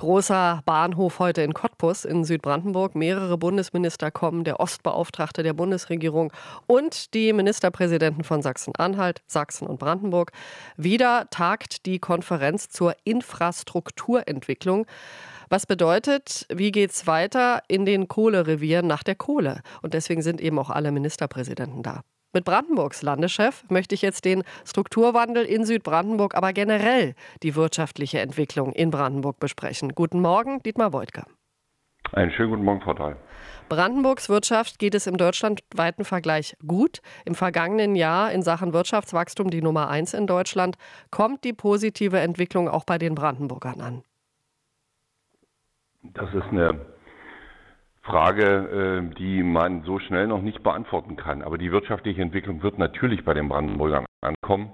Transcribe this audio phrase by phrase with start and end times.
[0.00, 2.94] Großer Bahnhof heute in Cottbus in Südbrandenburg.
[2.94, 6.32] Mehrere Bundesminister kommen, der Ostbeauftragte der Bundesregierung
[6.66, 10.32] und die Ministerpräsidenten von Sachsen-Anhalt, Sachsen und Brandenburg.
[10.78, 14.86] Wieder tagt die Konferenz zur Infrastrukturentwicklung.
[15.50, 19.60] Was bedeutet, wie geht es weiter in den Kohlerevieren nach der Kohle?
[19.82, 22.00] Und deswegen sind eben auch alle Ministerpräsidenten da.
[22.32, 28.72] Mit Brandenburgs Landeschef möchte ich jetzt den Strukturwandel in Südbrandenburg, aber generell die wirtschaftliche Entwicklung
[28.72, 29.96] in Brandenburg besprechen.
[29.96, 31.24] Guten Morgen, Dietmar Beutke.
[32.12, 33.16] Einen schönen guten Morgen, Frau Dahl.
[33.68, 37.00] Brandenburgs Wirtschaft geht es im deutschlandweiten Vergleich gut.
[37.24, 40.76] Im vergangenen Jahr in Sachen Wirtschaftswachstum die Nummer eins in Deutschland.
[41.10, 44.02] Kommt die positive Entwicklung auch bei den Brandenburgern an?
[46.02, 46.89] Das ist eine
[48.10, 51.42] Frage, äh, die man so schnell noch nicht beantworten kann.
[51.42, 54.72] Aber die wirtschaftliche Entwicklung wird natürlich bei den Brandenburgern ankommen.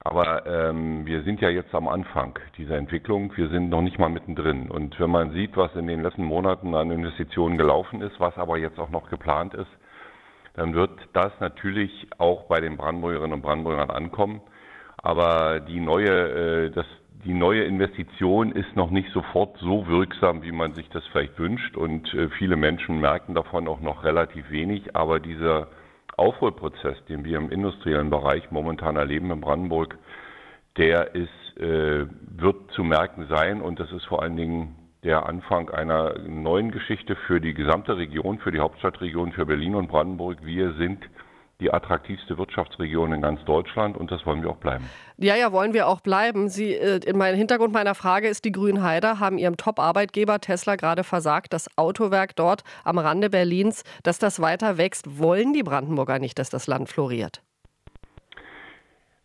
[0.00, 3.34] Aber ähm, wir sind ja jetzt am Anfang dieser Entwicklung.
[3.36, 4.70] Wir sind noch nicht mal mittendrin.
[4.70, 8.58] Und wenn man sieht, was in den letzten Monaten an Investitionen gelaufen ist, was aber
[8.58, 9.70] jetzt auch noch geplant ist,
[10.56, 14.42] dann wird das natürlich auch bei den Brandenburgerinnen und Brandenburgern ankommen.
[14.98, 16.86] Aber die neue, äh, das,
[17.24, 21.76] die neue Investition ist noch nicht sofort so wirksam, wie man sich das vielleicht wünscht.
[21.76, 24.94] Und äh, viele Menschen merken davon auch noch relativ wenig.
[24.94, 25.68] Aber dieser
[26.16, 29.96] Aufholprozess, den wir im industriellen Bereich momentan erleben in Brandenburg,
[30.76, 33.62] der ist, äh, wird zu merken sein.
[33.62, 38.38] Und das ist vor allen Dingen der Anfang einer neuen Geschichte für die gesamte Region,
[38.38, 40.44] für die Hauptstadtregion, für Berlin und Brandenburg.
[40.44, 41.02] Wir sind
[41.60, 44.88] die attraktivste Wirtschaftsregion in ganz Deutschland und das wollen wir auch bleiben.
[45.16, 46.48] Ja, ja, wollen wir auch bleiben.
[46.48, 51.04] Sie, äh, in meinem Hintergrund meiner Frage ist, die Grünheider haben ihrem Top-Arbeitgeber Tesla gerade
[51.04, 55.18] versagt, das Autowerk dort am Rande Berlins, dass das weiter wächst.
[55.18, 57.42] Wollen die Brandenburger nicht, dass das Land floriert?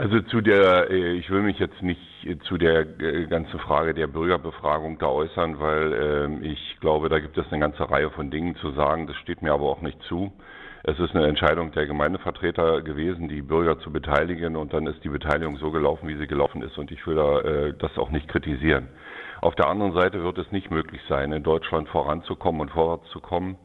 [0.00, 2.00] Also zu der, äh, ich will mich jetzt nicht
[2.44, 7.36] zu der äh, ganzen Frage der Bürgerbefragung da äußern, weil ähm, ich glaube, da gibt
[7.36, 9.06] es eine ganze Reihe von Dingen zu sagen.
[9.06, 10.32] Das steht mir aber auch nicht zu.
[10.82, 15.10] Es ist eine Entscheidung der Gemeindevertreter gewesen, die Bürger zu beteiligen und dann ist die
[15.10, 18.28] Beteiligung so gelaufen, wie sie gelaufen ist und ich will da, äh, das auch nicht
[18.28, 18.88] kritisieren.
[19.42, 23.20] Auf der anderen Seite wird es nicht möglich sein, in Deutschland voranzukommen und vorwärts zu
[23.20, 23.58] kommen,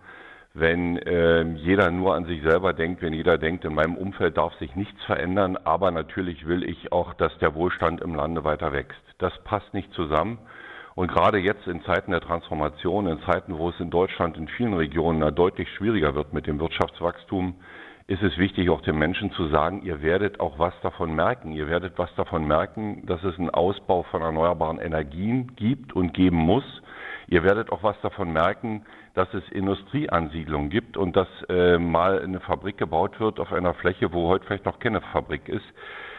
[0.54, 4.54] wenn äh, jeder nur an sich selber denkt, wenn jeder denkt, in meinem Umfeld darf
[4.56, 9.02] sich nichts verändern, aber natürlich will ich auch, dass der Wohlstand im Lande weiter wächst.
[9.20, 10.38] Das passt nicht zusammen.
[10.96, 14.74] Und gerade jetzt in Zeiten der Transformation, in Zeiten, wo es in Deutschland in vielen
[14.74, 17.56] Regionen deutlich schwieriger wird mit dem Wirtschaftswachstum,
[18.08, 21.52] ist es wichtig, auch den Menschen zu sagen, ihr werdet auch was davon merken.
[21.52, 26.38] Ihr werdet was davon merken, dass es einen Ausbau von erneuerbaren Energien gibt und geben
[26.38, 26.64] muss.
[27.28, 28.86] Ihr werdet auch was davon merken,
[29.16, 34.14] dass es Industrieansiedlungen gibt und dass äh, mal eine Fabrik gebaut wird auf einer Fläche,
[34.14, 35.66] wo heute vielleicht noch keine Fabrik ist.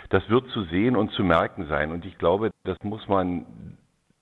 [0.09, 1.93] Das wird zu sehen und zu merken sein.
[1.93, 3.47] Und ich glaube, das muss man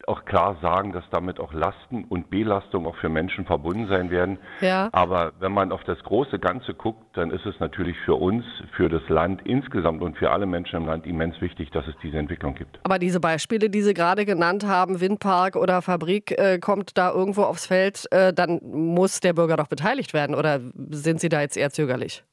[0.08, 4.38] auch klar sagen, dass damit auch Lasten und Belastungen auch für Menschen verbunden sein werden.
[4.60, 4.88] Ja.
[4.92, 8.44] Aber wenn man auf das große Ganze guckt, dann ist es natürlich für uns,
[8.76, 12.18] für das Land insgesamt und für alle Menschen im Land immens wichtig, dass es diese
[12.18, 12.78] Entwicklung gibt.
[12.84, 17.42] Aber diese Beispiele, die Sie gerade genannt haben, Windpark oder Fabrik, äh, kommt da irgendwo
[17.42, 20.60] aufs Feld, äh, dann muss der Bürger doch beteiligt werden oder
[20.90, 22.24] sind Sie da jetzt eher zögerlich?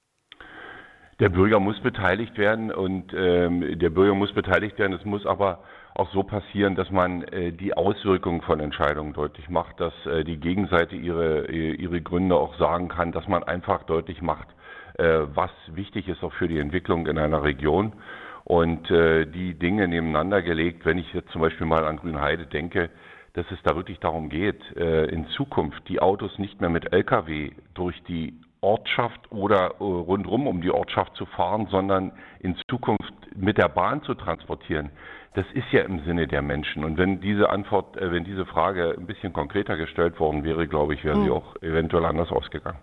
[1.22, 4.94] Der Bürger muss beteiligt werden und ähm, der Bürger muss beteiligt werden.
[4.94, 5.60] Es muss aber
[5.94, 10.38] auch so passieren, dass man äh, die Auswirkungen von Entscheidungen deutlich macht, dass äh, die
[10.38, 14.48] Gegenseite ihre, ihre Gründe auch sagen kann, dass man einfach deutlich macht,
[14.98, 17.94] äh, was wichtig ist auch für die Entwicklung in einer Region.
[18.44, 22.90] Und äh, die Dinge nebeneinander gelegt, wenn ich jetzt zum Beispiel mal an Grünheide denke,
[23.34, 27.52] dass es da wirklich darum geht, äh, in Zukunft die Autos nicht mehr mit Lkw
[27.76, 33.70] durch die Ortschaft oder rundherum um die Ortschaft zu fahren, sondern in Zukunft mit der
[33.70, 34.92] Bahn zu transportieren
[35.34, 36.84] das ist ja im Sinne der Menschen.
[36.84, 40.94] Und wenn diese Antwort, äh, wenn diese Frage ein bisschen konkreter gestellt worden wäre, glaube
[40.94, 41.24] ich, wäre hm.
[41.24, 42.78] sie auch eventuell anders ausgegangen.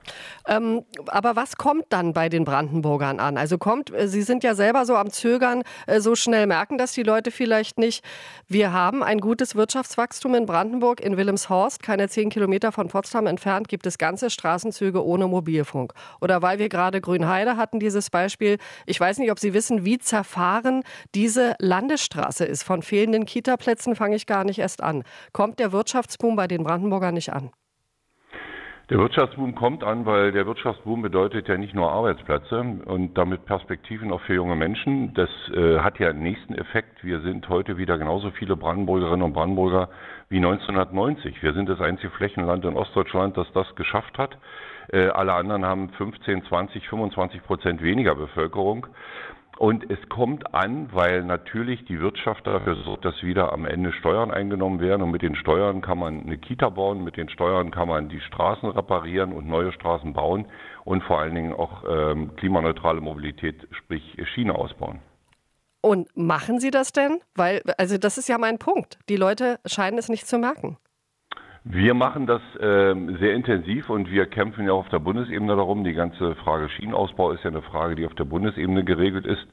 [0.46, 3.36] Ähm, aber was kommt dann bei den Brandenburgern an?
[3.36, 6.92] Also kommt, äh, Sie sind ja selber so am Zögern, äh, so schnell merken das
[6.92, 8.02] die Leute vielleicht nicht.
[8.46, 13.68] Wir haben ein gutes Wirtschaftswachstum in Brandenburg, in Wilhelmshorst, keine zehn Kilometer von Potsdam entfernt,
[13.68, 15.92] gibt es ganze Straßenzüge ohne Mobilfunk.
[16.22, 18.56] Oder weil wir gerade Grünheide hatten, dieses Beispiel.
[18.86, 20.82] Ich weiß nicht, ob Sie wissen, wie zerfahren
[21.14, 22.62] diese Landesstraße Straße ist.
[22.62, 25.02] Von fehlenden Kitaplätzen fange ich gar nicht erst an.
[25.32, 27.50] Kommt der Wirtschaftsboom bei den Brandenburgern nicht an?
[28.90, 34.10] Der Wirtschaftsboom kommt an, weil der Wirtschaftsboom bedeutet ja nicht nur Arbeitsplätze und damit Perspektiven
[34.12, 35.12] auch für junge Menschen.
[35.12, 37.04] Das äh, hat ja einen nächsten Effekt.
[37.04, 39.90] Wir sind heute wieder genauso viele Brandenburgerinnen und Brandenburger
[40.30, 41.42] wie 1990.
[41.42, 44.38] Wir sind das einzige Flächenland in Ostdeutschland, das das geschafft hat.
[44.90, 48.86] Äh, alle anderen haben 15, 20, 25 Prozent weniger Bevölkerung.
[49.56, 54.30] Und es kommt an, weil natürlich die Wirtschaft dafür sorgt, dass wieder am Ende Steuern
[54.30, 55.02] eingenommen werden.
[55.02, 58.20] Und mit den Steuern kann man eine Kita bauen, mit den Steuern kann man die
[58.20, 60.46] Straßen reparieren und neue Straßen bauen
[60.84, 65.00] und vor allen Dingen auch ähm, klimaneutrale Mobilität, sprich Schiene ausbauen.
[65.80, 67.20] Und machen Sie das denn?
[67.34, 68.98] Weil, also das ist ja mein Punkt.
[69.08, 70.76] Die Leute scheinen es nicht zu merken.
[71.70, 75.84] Wir machen das äh, sehr intensiv und wir kämpfen ja auf der Bundesebene darum.
[75.84, 79.46] Die ganze Frage Schienenausbau ist ja eine Frage, die auf der Bundesebene geregelt ist.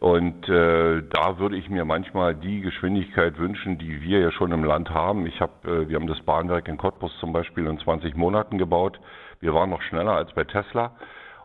[0.00, 4.64] Und äh, da würde ich mir manchmal die Geschwindigkeit wünschen, die wir ja schon im
[4.64, 5.24] Land haben.
[5.24, 5.52] Ich habe,
[5.84, 8.98] äh, wir haben das Bahnwerk in Cottbus zum Beispiel in 20 Monaten gebaut.
[9.38, 10.90] Wir waren noch schneller als bei Tesla.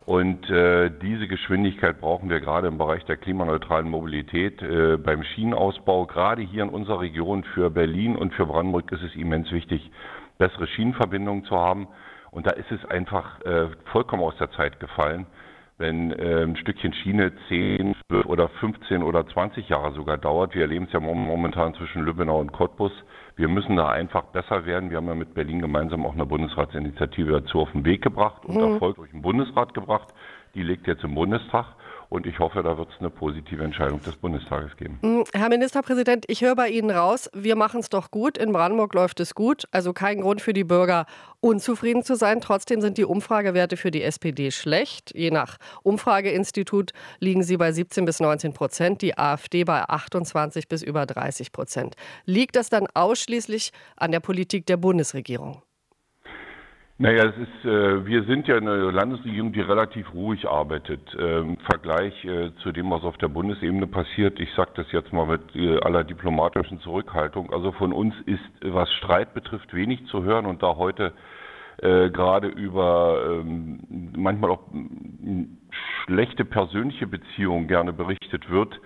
[0.08, 4.62] Und äh, diese Geschwindigkeit brauchen wir gerade im Bereich der klimaneutralen Mobilität.
[4.62, 9.14] Äh, beim Schienenausbau, gerade hier in unserer Region für Berlin und für Brandenburg ist es
[9.16, 9.92] immens wichtig,
[10.38, 11.90] bessere Schienenverbindungen zu haben.
[12.32, 15.26] Und da ist es einfach äh, vollkommen aus der Zeit gefallen,
[15.78, 17.96] wenn äh, ein Stückchen Schiene 10
[18.26, 20.56] oder 15 oder 20 Jahre sogar dauert.
[20.56, 22.92] Wir erleben es ja momentan zwischen Lübbenau und Cottbus.
[23.36, 24.90] Wir müssen da einfach besser werden.
[24.90, 28.56] Wir haben ja mit Berlin gemeinsam auch eine Bundesratsinitiative dazu auf den Weg gebracht und
[28.56, 28.74] mhm.
[28.74, 30.08] Erfolg durch den Bundesrat gebracht.
[30.56, 31.76] Die liegt jetzt im Bundestag.
[32.10, 35.00] Und ich hoffe, da wird es eine positive Entscheidung des Bundestages geben.
[35.02, 38.38] Mm, Herr Ministerpräsident, ich höre bei Ihnen raus, wir machen es doch gut.
[38.38, 39.66] In Brandenburg läuft es gut.
[39.72, 41.06] Also kein Grund für die Bürger,
[41.42, 42.40] unzufrieden zu sein.
[42.40, 45.14] Trotzdem sind die Umfragewerte für die SPD schlecht.
[45.16, 50.84] Je nach Umfrageinstitut liegen sie bei 17 bis 19 Prozent, die AfD bei 28 bis
[50.84, 51.96] über 30 Prozent.
[52.26, 55.62] Liegt das dann ausschließlich an der Politik der Bundesregierung?
[57.00, 61.58] Naja, es ist, äh, wir sind ja eine Landesregierung, die relativ ruhig arbeitet äh, im
[61.58, 64.40] Vergleich äh, zu dem, was auf der Bundesebene passiert.
[64.40, 67.54] Ich sage das jetzt mal mit äh, aller diplomatischen Zurückhaltung.
[67.54, 71.14] Also von uns ist, was Streit betrifft, wenig zu hören und da heute
[71.84, 74.64] äh, gerade über ähm, manchmal auch
[76.06, 78.82] schlechte persönliche Beziehungen gerne berichtet wird,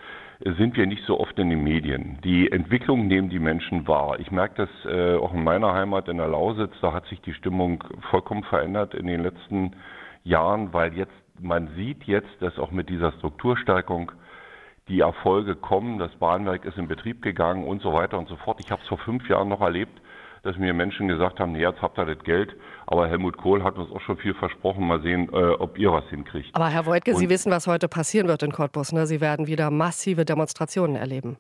[0.58, 2.20] sind wir nicht so oft in den Medien.
[2.24, 4.20] Die Entwicklung nehmen die Menschen wahr.
[4.20, 6.74] Ich merke das äh, auch in meiner Heimat in der Lausitz.
[6.82, 9.76] Da hat sich die Stimmung vollkommen verändert in den letzten
[10.24, 14.12] Jahren, weil jetzt man sieht jetzt, dass auch mit dieser Strukturstärkung
[14.88, 15.98] die Erfolge kommen.
[15.98, 18.60] Das Bahnwerk ist in Betrieb gegangen und so weiter und so fort.
[18.64, 20.02] Ich habe es vor fünf Jahren noch erlebt
[20.44, 22.56] dass mir Menschen gesagt haben, nee, jetzt habt ihr das Geld,
[22.88, 24.88] aber Helmut Kohl hat uns auch schon viel versprochen.
[24.88, 26.56] Mal sehen, äh, ob ihr was hinkriegt.
[26.56, 28.92] Aber Herr Woidke, Und Sie wissen, was heute passieren wird in Cottbus.
[28.92, 29.06] Ne?
[29.06, 31.38] Sie werden wieder massive Demonstrationen erleben.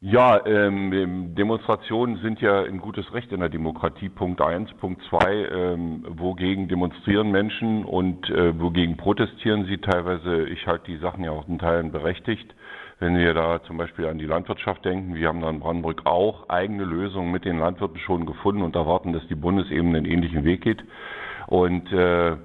[0.00, 4.10] Ja, ähm, Demonstrationen sind ja ein gutes Recht in der Demokratie.
[4.10, 10.44] Punkt eins, Punkt zwei: ähm, wogegen demonstrieren Menschen und äh, wogegen protestieren sie teilweise.
[10.48, 12.54] Ich halte die Sachen ja auch in Teilen berechtigt.
[12.98, 16.48] Wenn wir da zum Beispiel an die Landwirtschaft denken, wir haben da in Brandenburg auch
[16.48, 20.62] eigene Lösungen mit den Landwirten schon gefunden und erwarten, dass die Bundesebene einen ähnlichen Weg
[20.62, 20.82] geht.
[21.46, 22.36] Und äh,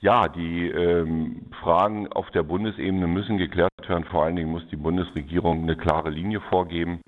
[0.00, 4.04] ja, die ähm, Fragen auf der Bundesebene müssen geklärt werden.
[4.04, 7.02] Vor allen Dingen muss die Bundesregierung eine klare Linie vorgeben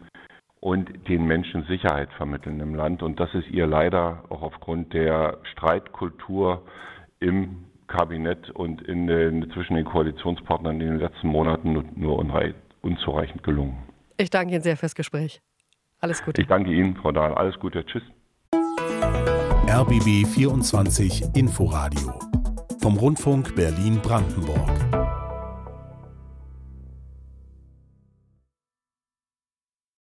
[0.61, 3.03] und den Menschen Sicherheit vermitteln im Land.
[3.03, 6.63] Und das ist ihr leider auch aufgrund der Streitkultur
[7.19, 12.19] im Kabinett und in den, zwischen den Koalitionspartnern in den letzten Monaten nur, nur
[12.82, 13.79] unzureichend gelungen.
[14.17, 15.40] Ich danke Ihnen sehr fürs Gespräch.
[16.00, 16.43] Alles Gute.
[16.43, 17.34] Ich danke Ihnen, Frau Dahl.
[17.34, 17.84] Alles Gute.
[17.87, 18.02] Tschüss.
[19.69, 22.19] RBB 24 Inforadio
[22.81, 25.02] vom Rundfunk Berlin-Brandenburg.